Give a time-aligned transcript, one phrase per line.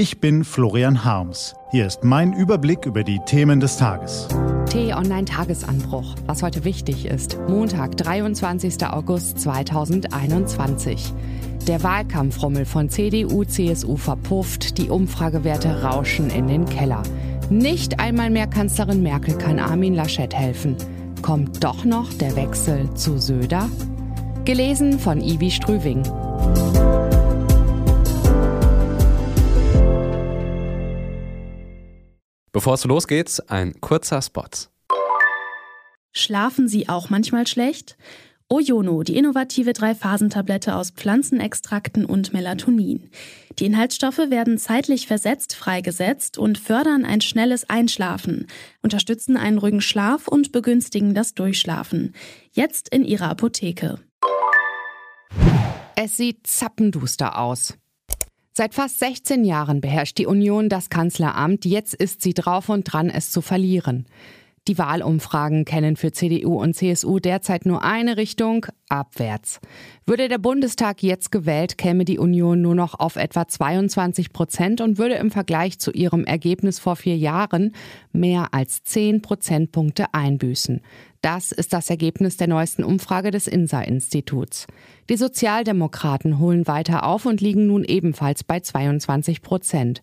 [0.00, 1.54] Ich bin Florian Harms.
[1.72, 4.28] Hier ist mein Überblick über die Themen des Tages.
[4.70, 6.14] T-Online-Tagesanbruch.
[6.24, 7.38] Was heute wichtig ist.
[7.50, 8.82] Montag, 23.
[8.86, 11.12] August 2021.
[11.68, 14.78] Der Wahlkampfrummel von CDU, CSU verpufft.
[14.78, 17.02] Die Umfragewerte rauschen in den Keller.
[17.50, 20.76] Nicht einmal mehr Kanzlerin Merkel kann Armin Laschet helfen.
[21.20, 23.68] Kommt doch noch der Wechsel zu Söder?
[24.46, 26.04] Gelesen von Ivi Strüving.
[32.52, 34.48] Bevor es losgeht, ein kurzer Spot.
[36.12, 37.96] Schlafen Sie auch manchmal schlecht?
[38.48, 43.08] Ojono, die innovative Drei-Phasen-Tablette aus Pflanzenextrakten und Melatonin.
[43.60, 48.48] Die Inhaltsstoffe werden zeitlich versetzt freigesetzt und fördern ein schnelles Einschlafen,
[48.82, 52.12] unterstützen einen ruhigen Schlaf und begünstigen das Durchschlafen.
[52.50, 54.00] Jetzt in Ihrer Apotheke.
[55.94, 57.74] Es sieht zappenduster aus.
[58.60, 61.64] Seit fast 16 Jahren beherrscht die Union das Kanzleramt.
[61.64, 64.04] Jetzt ist sie drauf und dran, es zu verlieren.
[64.68, 69.58] Die Wahlumfragen kennen für CDU und CSU derzeit nur eine Richtung, abwärts.
[70.04, 74.98] Würde der Bundestag jetzt gewählt, käme die Union nur noch auf etwa 22 Prozent und
[74.98, 77.72] würde im Vergleich zu ihrem Ergebnis vor vier Jahren
[78.12, 80.82] mehr als 10 Prozentpunkte einbüßen.
[81.22, 84.66] Das ist das Ergebnis der neuesten Umfrage des INSA-Instituts.
[85.08, 90.02] Die Sozialdemokraten holen weiter auf und liegen nun ebenfalls bei 22 Prozent.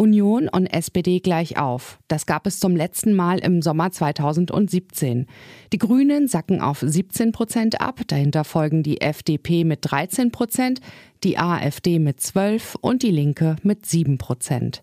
[0.00, 1.98] Union und SPD gleich auf.
[2.08, 5.26] Das gab es zum letzten Mal im Sommer 2017.
[5.74, 8.00] Die Grünen sacken auf 17 Prozent ab.
[8.06, 10.80] Dahinter folgen die FDP mit 13 Prozent,
[11.22, 14.82] die AfD mit 12 und die Linke mit 7 Prozent.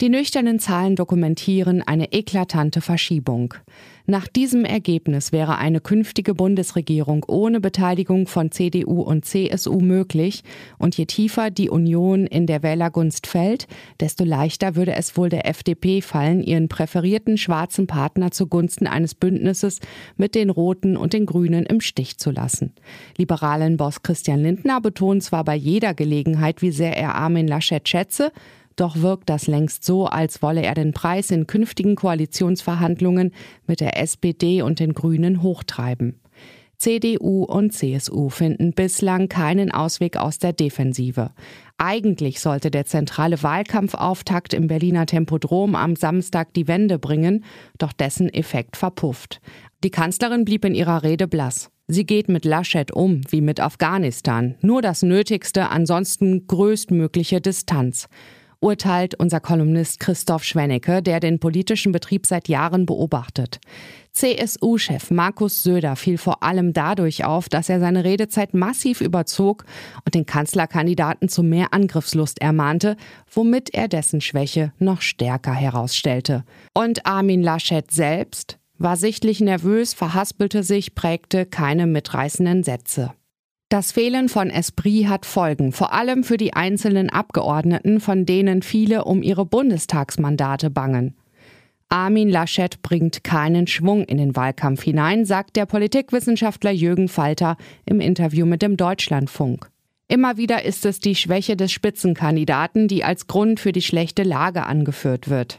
[0.00, 3.54] Die nüchternen Zahlen dokumentieren eine eklatante Verschiebung.
[4.06, 10.44] Nach diesem Ergebnis wäre eine künftige Bundesregierung ohne Beteiligung von CDU und CSU möglich,
[10.78, 13.66] und je tiefer die Union in der Wählergunst fällt,
[13.98, 19.80] desto leichter würde es wohl der FDP fallen, ihren präferierten schwarzen Partner zugunsten eines Bündnisses
[20.16, 22.72] mit den Roten und den Grünen im Stich zu lassen.
[23.16, 28.30] Liberalen Boss Christian Lindner betont zwar bei jeder Gelegenheit, wie sehr er Armin Laschet schätze,
[28.80, 33.32] doch wirkt das längst so, als wolle er den Preis in künftigen Koalitionsverhandlungen
[33.66, 36.20] mit der SPD und den Grünen hochtreiben.
[36.78, 41.32] CDU und CSU finden bislang keinen Ausweg aus der Defensive.
[41.76, 47.44] Eigentlich sollte der zentrale Wahlkampfauftakt im Berliner Tempodrom am Samstag die Wende bringen,
[47.78, 49.40] doch dessen Effekt verpufft.
[49.82, 51.70] Die Kanzlerin blieb in ihrer Rede blass.
[51.88, 54.54] Sie geht mit Laschet um wie mit Afghanistan.
[54.60, 58.08] Nur das Nötigste, ansonsten größtmögliche Distanz
[58.60, 63.60] urteilt unser Kolumnist Christoph Schwennecke, der den politischen Betrieb seit Jahren beobachtet.
[64.12, 69.64] CSU-Chef Markus Söder fiel vor allem dadurch auf, dass er seine Redezeit massiv überzog
[70.04, 72.96] und den Kanzlerkandidaten zu mehr Angriffslust ermahnte,
[73.32, 76.44] womit er dessen Schwäche noch stärker herausstellte.
[76.74, 83.12] Und Armin Laschet selbst war sichtlich nervös, verhaspelte sich, prägte keine mitreißenden Sätze.
[83.70, 89.04] Das Fehlen von Esprit hat Folgen, vor allem für die einzelnen Abgeordneten, von denen viele
[89.04, 91.14] um ihre Bundestagsmandate bangen.
[91.90, 98.00] Armin Laschet bringt keinen Schwung in den Wahlkampf hinein, sagt der Politikwissenschaftler Jürgen Falter im
[98.00, 99.70] Interview mit dem Deutschlandfunk.
[100.08, 104.64] Immer wieder ist es die Schwäche des Spitzenkandidaten, die als Grund für die schlechte Lage
[104.64, 105.58] angeführt wird.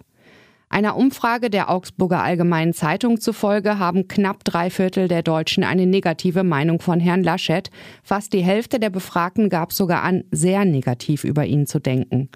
[0.71, 6.43] Einer Umfrage der Augsburger Allgemeinen Zeitung zufolge haben knapp drei Viertel der Deutschen eine negative
[6.43, 7.71] Meinung von Herrn Laschet.
[8.03, 12.29] Fast die Hälfte der Befragten gab sogar an, sehr negativ über ihn zu denken.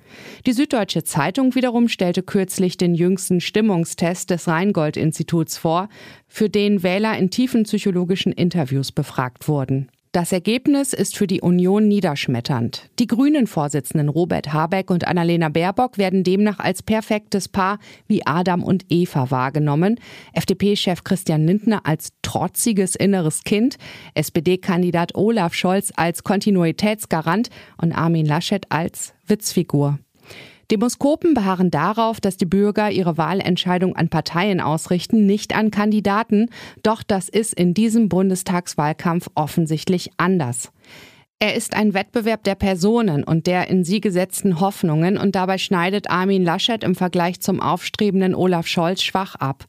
[0.47, 5.88] Die Süddeutsche Zeitung wiederum stellte kürzlich den jüngsten Stimmungstest des Rheingold-Instituts vor,
[6.27, 9.89] für den Wähler in tiefen psychologischen Interviews befragt wurden.
[10.13, 12.88] Das Ergebnis ist für die Union niederschmetternd.
[13.00, 18.85] Die Grünen-Vorsitzenden Robert Habeck und Annalena Baerbock werden demnach als perfektes Paar wie Adam und
[18.90, 20.00] Eva wahrgenommen.
[20.34, 23.78] FDP-Chef Christian Lindner als trotziges inneres Kind,
[24.13, 27.50] SPD-Kandidat Olaf Scholz als Kontinuitätsgarant
[27.81, 29.97] und Armin Laschet als Witzfigur.
[30.72, 36.50] Demoskopen beharren darauf, dass die Bürger ihre Wahlentscheidung an Parteien ausrichten, nicht an Kandidaten.
[36.83, 40.71] Doch das ist in diesem Bundestagswahlkampf offensichtlich anders.
[41.39, 46.10] Er ist ein Wettbewerb der Personen und der in sie gesetzten Hoffnungen und dabei schneidet
[46.10, 49.65] Armin Laschet im Vergleich zum aufstrebenden Olaf Scholz schwach ab.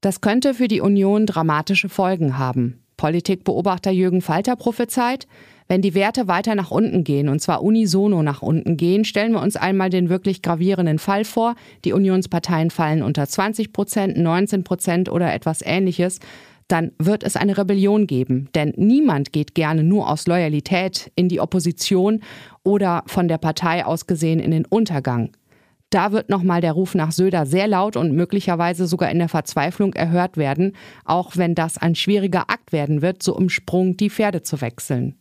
[0.00, 2.82] Das könnte für die Union dramatische Folgen haben.
[2.96, 5.26] Politikbeobachter Jürgen Falter prophezeit,
[5.70, 9.40] wenn die Werte weiter nach unten gehen, und zwar unisono nach unten gehen, stellen wir
[9.40, 11.54] uns einmal den wirklich gravierenden Fall vor.
[11.84, 16.18] Die Unionsparteien fallen unter 20 Prozent, 19 Prozent oder etwas ähnliches.
[16.66, 18.48] Dann wird es eine Rebellion geben.
[18.56, 22.18] Denn niemand geht gerne nur aus Loyalität in die Opposition
[22.64, 25.30] oder von der Partei aus gesehen in den Untergang.
[25.90, 29.92] Da wird nochmal der Ruf nach Söder sehr laut und möglicherweise sogar in der Verzweiflung
[29.92, 30.72] erhört werden,
[31.04, 35.14] auch wenn das ein schwieriger Akt werden wird, so im Sprung die Pferde zu wechseln.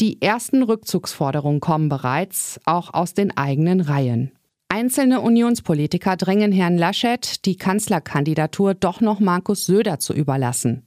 [0.00, 4.32] Die ersten Rückzugsforderungen kommen bereits, auch aus den eigenen Reihen.
[4.70, 10.86] Einzelne Unionspolitiker drängen Herrn Laschet, die Kanzlerkandidatur doch noch Markus Söder zu überlassen.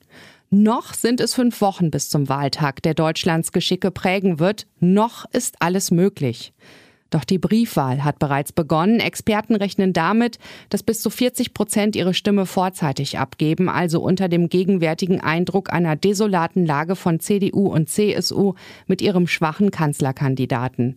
[0.50, 4.66] Noch sind es fünf Wochen bis zum Wahltag, der Deutschlands Geschicke prägen wird.
[4.80, 6.54] Noch ist alles möglich.
[7.14, 9.00] Doch die Briefwahl hat bereits begonnen.
[9.00, 10.40] Experten rechnen damit,
[10.70, 15.96] dass bis zu 40 Prozent ihre Stimme vorzeitig abgeben, also unter dem gegenwärtigen Eindruck einer
[15.96, 18.56] desolaten Lage von CDU und CSU
[18.88, 20.96] mit ihrem schwachen Kanzlerkandidaten.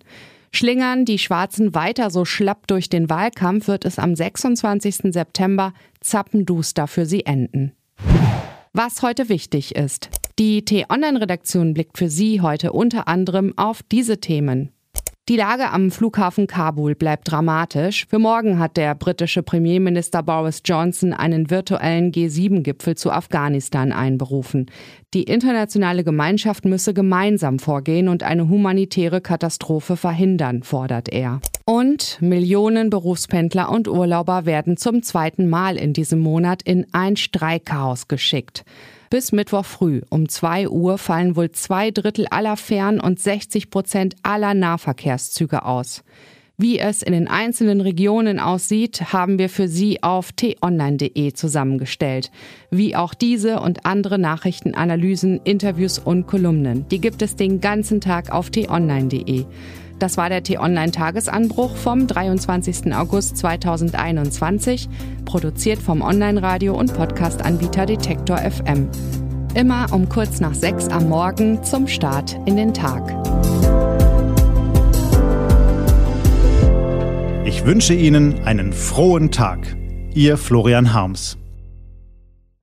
[0.53, 5.13] Schlingern die Schwarzen weiter so schlapp durch den Wahlkampf, wird es am 26.
[5.13, 7.73] September zappenduster für sie enden.
[8.73, 10.09] Was heute wichtig ist.
[10.39, 14.71] Die T-Online-Redaktion blickt für Sie heute unter anderem auf diese Themen.
[15.29, 18.07] Die Lage am Flughafen Kabul bleibt dramatisch.
[18.09, 24.71] Für morgen hat der britische Premierminister Boris Johnson einen virtuellen G7-Gipfel zu Afghanistan einberufen.
[25.15, 31.41] Die internationale Gemeinschaft müsse gemeinsam vorgehen und eine humanitäre Katastrophe verhindern, fordert er.
[31.65, 38.07] Und Millionen Berufspendler und Urlauber werden zum zweiten Mal in diesem Monat in ein Streikchaos
[38.07, 38.65] geschickt.
[39.11, 44.17] Bis Mittwoch früh um 2 Uhr fallen wohl zwei Drittel aller Fern- und 60 Prozent
[44.23, 46.03] aller Nahverkehrszüge aus.
[46.59, 52.31] Wie es in den einzelnen Regionen aussieht, haben wir für Sie auf t-online.de zusammengestellt.
[52.71, 56.89] Wie auch diese und andere Nachrichtenanalysen, Interviews und Kolumnen.
[56.89, 59.45] Die gibt es den ganzen Tag auf t-online.de.
[59.99, 62.95] Das war der T-Online-Tagesanbruch vom 23.
[62.95, 64.89] August 2021,
[65.25, 68.89] produziert vom Online-Radio- und Podcast-Anbieter Detektor FM.
[69.55, 73.09] Immer um kurz nach sechs am Morgen zum Start in den Tag.
[77.47, 79.77] Ich wünsche Ihnen einen frohen Tag.
[80.15, 81.39] Ihr Florian Harms.